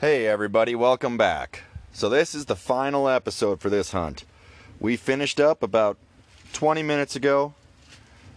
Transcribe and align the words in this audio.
Hey, 0.00 0.26
everybody, 0.26 0.74
welcome 0.74 1.18
back. 1.18 1.64
So, 1.92 2.08
this 2.08 2.34
is 2.34 2.46
the 2.46 2.56
final 2.56 3.06
episode 3.06 3.60
for 3.60 3.68
this 3.68 3.92
hunt. 3.92 4.24
We 4.80 4.96
finished 4.96 5.38
up 5.38 5.62
about 5.62 5.98
20 6.54 6.82
minutes 6.82 7.16
ago, 7.16 7.52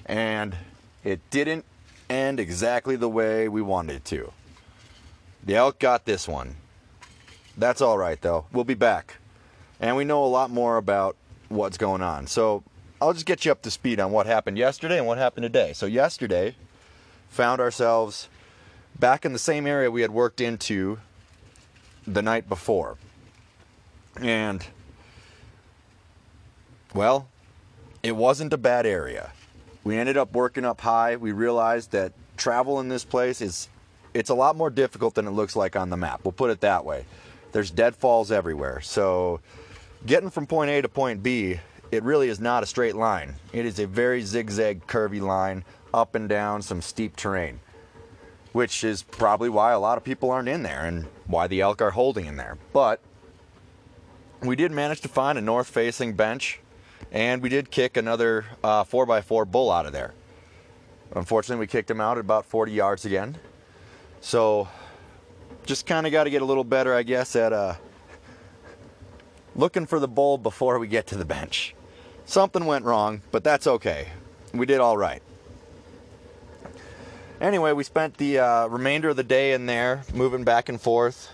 and 0.05 0.57
it 1.05 1.21
didn't 1.29 1.63
end 2.10 2.41
exactly 2.41 2.97
the 2.97 3.07
way 3.07 3.47
we 3.47 3.62
wanted 3.62 3.96
it 3.96 4.05
to. 4.07 4.34
The 5.41 5.55
elk 5.55 5.79
got 5.79 6.03
this 6.03 6.28
one. 6.28 6.57
That's 7.57 7.79
all 7.79 7.97
right, 7.97 8.21
though. 8.21 8.43
We'll 8.51 8.65
be 8.65 8.73
back. 8.73 9.15
And 9.79 9.95
we 9.95 10.03
know 10.03 10.21
a 10.21 10.27
lot 10.27 10.49
more 10.49 10.75
about 10.75 11.15
what's 11.47 11.77
going 11.77 12.01
on. 12.01 12.27
So, 12.27 12.63
I'll 13.01 13.13
just 13.13 13.25
get 13.25 13.45
you 13.45 13.53
up 13.53 13.61
to 13.61 13.71
speed 13.71 14.01
on 14.01 14.11
what 14.11 14.25
happened 14.25 14.57
yesterday 14.57 14.97
and 14.97 15.07
what 15.07 15.17
happened 15.17 15.43
today. 15.43 15.71
So, 15.71 15.85
yesterday, 15.85 16.57
found 17.30 17.61
ourselves 17.61 18.27
back 18.99 19.23
in 19.23 19.31
the 19.31 19.39
same 19.39 19.66
area 19.66 19.89
we 19.89 20.02
had 20.02 20.11
worked 20.11 20.41
into 20.41 20.99
the 22.05 22.21
night 22.21 22.48
before. 22.49 22.98
And, 24.20 24.66
well, 26.93 27.27
it 28.02 28.16
wasn't 28.16 28.53
a 28.53 28.57
bad 28.57 28.85
area. 28.85 29.31
We 29.84 29.98
ended 29.98 30.17
up 30.17 30.34
working 30.34 30.66
up 30.66 30.81
high. 30.81 31.16
We 31.16 31.31
realized 31.31 31.91
that 31.91 32.13
travel 32.38 32.79
in 32.79 32.89
this 32.89 33.03
place 33.03 33.41
is 33.41 33.70
it's 34.13 34.29
a 34.29 34.35
lot 34.35 34.55
more 34.55 34.70
difficult 34.70 35.16
than 35.16 35.27
it 35.27 35.31
looks 35.31 35.55
like 35.55 35.76
on 35.76 35.89
the 35.89 35.98
map. 35.98 36.21
We'll 36.23 36.31
put 36.31 36.52
it 36.52 36.62
that 36.62 36.85
way. 36.85 37.05
There's 37.52 37.71
deadfalls 37.71 38.31
everywhere. 38.31 38.81
So 38.81 39.40
getting 40.05 40.29
from 40.29 40.48
point 40.48 40.70
A 40.71 40.81
to 40.81 40.90
point 40.90 41.23
B, 41.23 41.59
it 41.91 42.04
really 42.04 42.29
is 42.29 42.40
not 42.40 42.63
a 42.63 42.65
straight 42.65 42.95
line. 42.95 43.35
It 43.51 43.65
is 43.65 43.79
a 43.79 43.88
very 43.88 44.21
zigzag 44.21 44.88
curvy 44.88 45.21
line 45.21 45.63
up 45.93 46.15
and 46.15 46.27
down 46.27 46.62
some 46.62 46.81
steep 46.81 47.15
terrain 47.15 47.59
which 48.53 48.84
is 48.84 49.03
probably 49.03 49.49
why 49.49 49.71
a 49.71 49.80
lot 49.80 49.98
of 49.98 50.03
people 50.03 50.31
aren't 50.31 50.48
in 50.48 50.63
there 50.63 50.85
and 50.85 51.05
why 51.27 51.48
the 51.48 51.59
elk 51.59 51.81
are 51.81 51.91
holding 51.91 52.25
in 52.25 52.38
there. 52.38 52.57
But 52.71 53.02
we 54.41 54.55
did 54.55 54.71
manage 54.71 55.01
to 55.01 55.07
find 55.07 55.37
a 55.37 55.41
north 55.41 55.68
facing 55.68 56.13
bench 56.13 56.60
and 57.12 57.41
we 57.41 57.49
did 57.49 57.70
kick 57.71 57.98
another 57.98 58.45
uh, 58.63 58.84
4x4 58.84 59.49
bull 59.49 59.71
out 59.71 59.85
of 59.85 59.91
there. 59.91 60.13
Unfortunately, 61.15 61.60
we 61.60 61.68
kicked 61.68 61.90
him 61.90 62.01
out 62.01 62.18
at 62.18 62.21
about 62.21 62.45
40 62.45 62.71
yards 62.71 63.05
again. 63.05 63.37
So 64.21 64.67
just 65.65 65.85
kind 65.85 66.05
of 66.05 66.11
got 66.11 66.23
to 66.23 66.29
get 66.29 66.41
a 66.41 66.45
little 66.45 66.63
better, 66.63 66.93
I 66.95 67.03
guess, 67.03 67.35
at 67.35 67.53
uh, 67.53 67.75
looking 69.55 69.85
for 69.85 69.99
the 69.99 70.07
bull 70.07 70.38
before 70.38 70.79
we 70.79 70.88
get 70.88 71.07
to 71.07 71.15
the 71.15 71.25
bench. 71.25 71.75
Something 72.25 72.65
went 72.65 72.85
wrong, 72.85 73.21
but 73.31 73.43
that's 73.43 73.67
okay. 73.67 74.07
We 74.53 74.65
did 74.65 74.79
all 74.79 74.97
right. 74.97 75.21
Anyway, 77.44 77.73
we 77.73 77.83
spent 77.83 78.16
the 78.16 78.39
uh, 78.39 78.67
remainder 78.67 79.09
of 79.09 79.17
the 79.17 79.23
day 79.23 79.52
in 79.52 79.66
there, 79.66 80.03
moving 80.13 80.45
back 80.45 80.69
and 80.69 80.80
forth, 80.80 81.30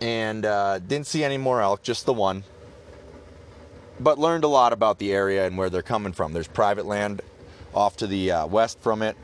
and 0.00 0.46
uh, 0.46 0.78
didn't 0.78 1.08
see 1.08 1.24
any 1.24 1.36
more 1.36 1.60
elk, 1.60 1.82
just 1.82 2.06
the 2.06 2.12
one. 2.12 2.44
But 3.98 4.16
learned 4.16 4.44
a 4.44 4.48
lot 4.48 4.72
about 4.72 5.00
the 5.00 5.12
area 5.12 5.44
and 5.44 5.58
where 5.58 5.70
they're 5.70 5.82
coming 5.82 6.12
from. 6.12 6.32
There's 6.32 6.46
private 6.46 6.86
land 6.86 7.20
off 7.74 7.96
to 7.96 8.06
the 8.06 8.30
uh, 8.30 8.46
west 8.46 8.78
from 8.78 9.02
it, 9.02 9.16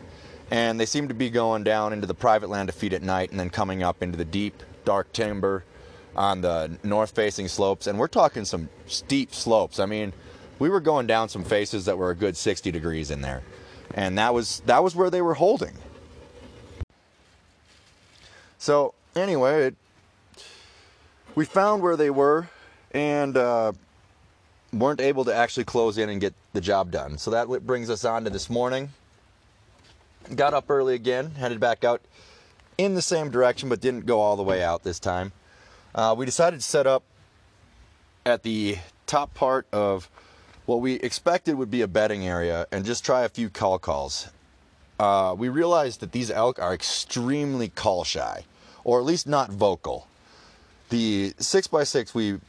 and 0.50 0.80
they 0.80 0.86
seem 0.86 1.06
to 1.06 1.14
be 1.14 1.30
going 1.30 1.62
down 1.62 1.92
into 1.92 2.08
the 2.08 2.14
private 2.14 2.50
land 2.50 2.66
to 2.66 2.72
feed 2.72 2.92
at 2.92 3.02
night 3.02 3.30
and 3.30 3.38
then 3.38 3.48
coming 3.48 3.84
up 3.84 4.02
into 4.02 4.18
the 4.18 4.24
deep, 4.24 4.64
dark 4.84 5.12
timber 5.12 5.62
on 6.16 6.40
the 6.40 6.76
north 6.82 7.12
facing 7.12 7.46
slopes. 7.46 7.86
And 7.86 8.00
we're 8.00 8.08
talking 8.08 8.44
some 8.44 8.68
steep 8.88 9.32
slopes. 9.32 9.78
I 9.78 9.86
mean, 9.86 10.12
we 10.58 10.68
were 10.68 10.80
going 10.80 11.06
down 11.06 11.28
some 11.28 11.44
faces 11.44 11.84
that 11.84 11.98
were 11.98 12.10
a 12.10 12.16
good 12.16 12.36
60 12.36 12.72
degrees 12.72 13.12
in 13.12 13.20
there 13.20 13.44
and 13.94 14.18
that 14.18 14.34
was 14.34 14.60
that 14.66 14.82
was 14.82 14.94
where 14.94 15.10
they 15.10 15.22
were 15.22 15.34
holding. 15.34 15.76
So 18.58 18.94
anyway, 19.16 19.66
it, 19.66 19.76
we 21.34 21.44
found 21.44 21.82
where 21.82 21.96
they 21.96 22.10
were, 22.10 22.48
and 22.92 23.36
uh, 23.36 23.72
weren't 24.72 25.00
able 25.00 25.24
to 25.24 25.34
actually 25.34 25.64
close 25.64 25.98
in 25.98 26.08
and 26.08 26.20
get 26.20 26.34
the 26.52 26.60
job 26.60 26.90
done. 26.90 27.18
So 27.18 27.30
that 27.32 27.48
brings 27.66 27.90
us 27.90 28.04
on 28.04 28.24
to 28.24 28.30
this 28.30 28.48
morning. 28.48 28.90
Got 30.34 30.54
up 30.54 30.70
early 30.70 30.94
again, 30.94 31.32
headed 31.32 31.58
back 31.58 31.84
out 31.84 32.00
in 32.78 32.94
the 32.94 33.02
same 33.02 33.30
direction, 33.30 33.68
but 33.68 33.80
didn't 33.80 34.06
go 34.06 34.20
all 34.20 34.36
the 34.36 34.42
way 34.42 34.62
out 34.62 34.84
this 34.84 35.00
time. 35.00 35.32
Uh, 35.94 36.14
we 36.16 36.24
decided 36.24 36.60
to 36.60 36.66
set 36.66 36.86
up 36.86 37.02
at 38.24 38.42
the 38.44 38.78
top 39.06 39.34
part 39.34 39.66
of 39.72 40.08
what 40.72 40.80
we 40.80 40.94
expected 40.94 41.54
would 41.56 41.70
be 41.70 41.82
a 41.82 41.86
bedding 41.86 42.26
area 42.26 42.66
and 42.72 42.82
just 42.82 43.04
try 43.04 43.24
a 43.24 43.28
few 43.28 43.50
cow 43.50 43.76
calls. 43.76 44.28
Uh, 44.98 45.34
we 45.36 45.50
realized 45.50 46.00
that 46.00 46.12
these 46.12 46.30
elk 46.30 46.58
are 46.58 46.72
extremely 46.72 47.68
call 47.68 48.04
shy, 48.04 48.44
or 48.82 48.98
at 48.98 49.04
least 49.04 49.26
not 49.26 49.50
vocal. 49.50 50.06
The 50.88 51.34
6x6 51.36 52.14
we 52.14 52.40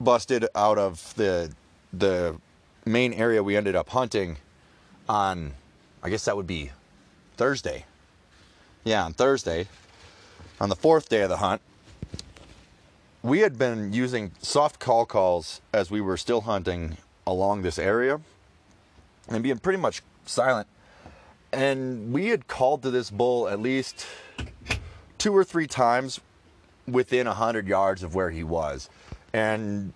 busted 0.00 0.46
out 0.54 0.78
of 0.78 1.12
the 1.16 1.52
the 1.92 2.36
main 2.84 3.12
area 3.12 3.42
we 3.42 3.56
ended 3.56 3.74
up 3.74 3.88
hunting 3.88 4.36
on 5.08 5.52
I 6.04 6.08
guess 6.08 6.24
that 6.26 6.36
would 6.36 6.46
be 6.46 6.70
Thursday. 7.36 7.84
Yeah, 8.84 9.04
on 9.04 9.12
Thursday. 9.12 9.66
On 10.60 10.68
the 10.68 10.76
fourth 10.76 11.08
day 11.08 11.22
of 11.22 11.28
the 11.28 11.38
hunt, 11.38 11.62
we 13.22 13.40
had 13.40 13.58
been 13.58 13.92
using 13.92 14.30
soft 14.40 14.78
cow 14.78 15.04
calls 15.04 15.60
as 15.72 15.90
we 15.90 16.00
were 16.00 16.16
still 16.16 16.42
hunting 16.42 16.96
along 17.26 17.62
this 17.62 17.78
area 17.78 18.20
and 19.28 19.42
being 19.42 19.58
pretty 19.58 19.78
much 19.78 20.02
silent. 20.26 20.66
And 21.52 22.12
we 22.12 22.28
had 22.28 22.46
called 22.46 22.82
to 22.82 22.90
this 22.90 23.10
bull 23.10 23.48
at 23.48 23.60
least 23.60 24.06
two 25.18 25.36
or 25.36 25.44
three 25.44 25.66
times 25.66 26.20
within 26.86 27.26
a 27.26 27.34
hundred 27.34 27.66
yards 27.66 28.02
of 28.02 28.14
where 28.14 28.30
he 28.30 28.42
was. 28.42 28.88
And 29.32 29.92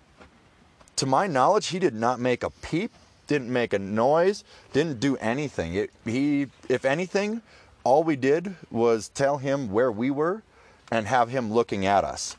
to 0.97 1.05
my 1.05 1.27
knowledge, 1.27 1.67
he 1.67 1.79
did 1.79 1.93
not 1.93 2.19
make 2.19 2.43
a 2.43 2.49
peep, 2.49 2.91
didn't 3.27 3.51
make 3.51 3.73
a 3.73 3.79
noise, 3.79 4.43
didn't 4.71 4.99
do 4.99 5.17
anything. 5.17 5.75
It, 5.75 5.91
he, 6.05 6.47
if 6.69 6.85
anything, 6.85 7.41
all 7.83 8.03
we 8.03 8.15
did 8.15 8.55
was 8.71 9.09
tell 9.09 9.37
him 9.37 9.71
where 9.71 9.91
we 9.91 10.09
were 10.09 10.43
and 10.91 11.07
have 11.07 11.29
him 11.29 11.51
looking 11.51 11.85
at 11.85 12.03
us. 12.03 12.35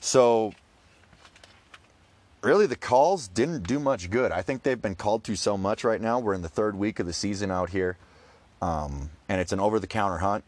So 0.00 0.54
really 2.42 2.66
the 2.66 2.76
calls 2.76 3.28
didn't 3.28 3.66
do 3.66 3.78
much 3.78 4.10
good. 4.10 4.32
I 4.32 4.42
think 4.42 4.62
they've 4.62 4.80
been 4.80 4.94
called 4.94 5.24
to 5.24 5.36
so 5.36 5.56
much 5.56 5.84
right 5.84 6.00
now. 6.00 6.18
We're 6.18 6.34
in 6.34 6.42
the 6.42 6.48
third 6.48 6.76
week 6.76 6.98
of 6.98 7.06
the 7.06 7.12
season 7.12 7.50
out 7.50 7.70
here, 7.70 7.96
um, 8.60 9.10
and 9.28 9.40
it's 9.40 9.52
an 9.52 9.60
over 9.60 9.78
the 9.78 9.86
counter 9.86 10.18
hunt. 10.18 10.44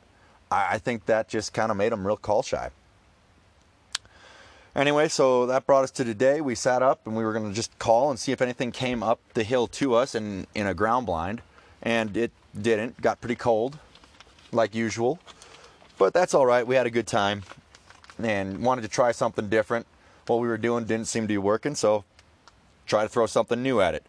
I, 0.51 0.75
I 0.75 0.79
think 0.79 1.07
that 1.07 1.29
just 1.29 1.53
kind 1.53 1.71
of 1.71 1.77
made 1.77 1.93
them 1.93 2.07
real 2.07 2.17
call 2.17 2.43
shy. 2.43 2.71
Anyway, 4.77 5.07
so 5.07 5.47
that 5.47 5.67
brought 5.67 5.85
us 5.85 5.93
to 5.93 6.05
today. 6.05 6.41
We 6.41 6.57
sat 6.57 6.83
up 6.83 7.07
and 7.07 7.15
we 7.15 7.23
were 7.23 7.33
going 7.33 7.49
to 7.49 7.55
just 7.55 7.79
call 7.79 8.11
and 8.11 8.19
see 8.19 8.33
if 8.33 8.43
anything 8.43 8.73
came 8.73 9.05
up 9.05 9.21
the 9.35 9.45
hill 9.45 9.69
to 9.69 9.95
us 9.95 10.17
in, 10.17 10.49
in 10.53 10.67
a 10.67 10.75
ground 10.75 11.07
blind. 11.07 11.43
And 11.81 12.17
it 12.17 12.33
didn't. 12.61 13.01
Got 13.01 13.21
pretty 13.21 13.37
cold, 13.37 13.79
like 14.51 14.75
usual. 14.75 15.21
But 15.97 16.13
that's 16.13 16.35
all 16.35 16.45
right. 16.45 16.67
We 16.67 16.75
had 16.75 16.87
a 16.87 16.91
good 16.91 17.07
time 17.07 17.45
and 18.19 18.65
wanted 18.65 18.83
to 18.83 18.89
try 18.89 19.13
something 19.13 19.49
different 19.49 19.87
what 20.29 20.41
we 20.41 20.49
were 20.49 20.59
doing 20.59 20.85
didn't 20.85 21.07
seem 21.07 21.25
to 21.25 21.29
be 21.29 21.39
working, 21.39 21.75
so 21.75 22.05
try 22.87 23.03
to 23.03 23.09
throw 23.09 23.27
something 23.27 23.63
new 23.63 23.81
at 23.81 23.95
it. 23.95 24.07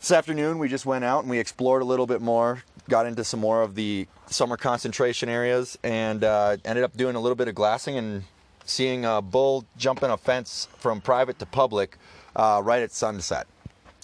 This 0.00 0.12
afternoon, 0.12 0.58
we 0.58 0.68
just 0.68 0.86
went 0.86 1.04
out 1.04 1.20
and 1.20 1.30
we 1.30 1.38
explored 1.38 1.82
a 1.82 1.84
little 1.84 2.06
bit 2.06 2.22
more, 2.22 2.62
got 2.88 3.06
into 3.06 3.22
some 3.22 3.40
more 3.40 3.60
of 3.62 3.74
the 3.74 4.06
summer 4.26 4.56
concentration 4.56 5.28
areas, 5.28 5.78
and 5.82 6.24
uh, 6.24 6.56
ended 6.64 6.84
up 6.84 6.96
doing 6.96 7.16
a 7.16 7.20
little 7.20 7.36
bit 7.36 7.48
of 7.48 7.54
glassing 7.54 7.98
and 7.98 8.24
seeing 8.64 9.04
a 9.04 9.20
bull 9.20 9.66
jumping 9.76 10.10
a 10.10 10.16
fence 10.16 10.68
from 10.78 11.00
private 11.00 11.38
to 11.38 11.46
public 11.46 11.98
uh, 12.34 12.60
right 12.64 12.82
at 12.82 12.92
sunset. 12.92 13.46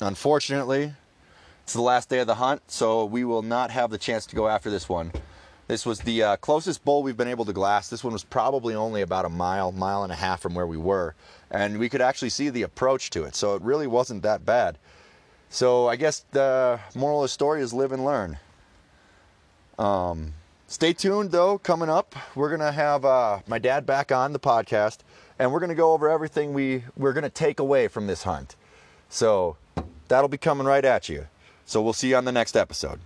Unfortunately, 0.01 0.93
it's 1.63 1.73
the 1.73 1.81
last 1.81 2.09
day 2.11 2.19
of 2.19 2.27
the 2.27 2.35
hunt, 2.35 2.63
so 2.71 3.05
we 3.05 3.25
will 3.25 3.43
not 3.43 3.71
have 3.71 3.91
the 3.91 3.99
chance 3.99 4.27
to 4.27 4.37
go 4.37 4.49
after 4.49 4.71
this 4.71 4.89
one. 4.89 5.13
This 5.69 5.85
was 5.85 6.01
the 6.01 6.23
uh, 6.23 6.37
closest 6.37 6.85
bull 6.85 7.03
we've 7.03 7.17
been 7.17 7.27
able 7.27 7.45
to 7.45 7.53
glass. 7.53 7.89
This 7.89 8.05
one 8.05 8.13
was 8.13 8.23
probably 8.23 8.75
only 8.75 9.03
about 9.03 9.25
a 9.25 9.29
mile, 9.29 9.73
mile 9.73 10.05
and 10.05 10.13
a 10.13 10.17
half 10.17 10.41
from 10.41 10.55
where 10.55 10.67
we 10.67 10.77
were. 10.77 11.15
And 11.51 11.79
we 11.79 11.89
could 11.89 12.01
actually 12.01 12.31
see 12.31 12.51
the 12.51 12.63
approach 12.63 13.11
to 13.11 13.25
it. 13.25 13.35
So 13.35 13.57
it 13.57 13.63
really 13.63 13.89
wasn't 13.89 14.23
that 14.23 14.45
bad. 14.45 14.79
So 15.51 15.89
I 15.89 15.97
guess 15.97 16.25
the 16.31 16.79
moral 16.95 17.23
of 17.23 17.25
the 17.25 17.29
story 17.29 17.63
is 17.63 17.73
live 17.73 17.91
and 17.91 18.05
learn. 18.05 18.39
Um, 19.77 20.35
stay 20.69 20.93
tuned 20.93 21.33
though, 21.33 21.59
coming 21.59 21.91
up, 21.91 22.15
we're 22.37 22.49
going 22.49 22.61
to 22.61 22.73
have 22.73 23.05
uh, 23.05 23.41
my 23.49 23.59
dad 23.59 23.87
back 23.87 24.13
on 24.13 24.33
the 24.33 24.39
podcast. 24.39 24.99
And 25.39 25.53
we're 25.53 25.61
going 25.61 25.71
to 25.71 25.75
go 25.75 25.93
over 25.93 26.09
everything 26.09 26.55
we, 26.55 26.85
we're 26.97 27.13
going 27.13 27.25
to 27.25 27.31
take 27.31 27.59
away 27.59 27.89
from 27.89 28.07
this 28.07 28.23
hunt. 28.23 28.55
So 29.09 29.57
that'll 30.07 30.29
be 30.29 30.39
coming 30.39 30.67
right 30.67 30.85
at 30.85 31.09
you. 31.09 31.27
So 31.65 31.83
we'll 31.83 31.93
see 31.93 32.11
you 32.11 32.17
on 32.17 32.25
the 32.25 32.33
next 32.33 32.57
episode. 32.57 33.01